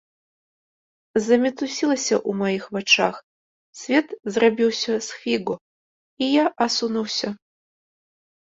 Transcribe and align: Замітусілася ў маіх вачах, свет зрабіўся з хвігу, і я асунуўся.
Замітусілася 1.25 2.15
ў 2.15 2.31
маіх 2.39 2.63
вачах, 2.77 3.15
свет 3.83 4.07
зрабіўся 4.33 4.93
з 5.09 5.21
хвігу, 5.21 5.55
і 6.25 6.31
я 6.31 6.45
асунуўся. 6.67 7.27